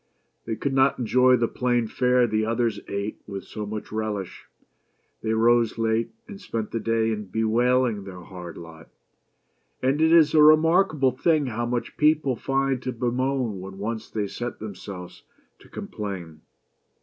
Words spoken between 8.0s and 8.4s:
their